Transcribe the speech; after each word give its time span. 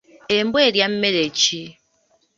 Embwa 0.37 0.59
erya 0.67 0.87
mmere 0.93 1.25
ki? 1.39 1.63